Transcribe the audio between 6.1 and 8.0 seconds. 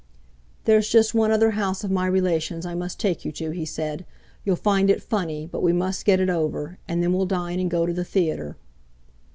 it over; and then we'll dine and go to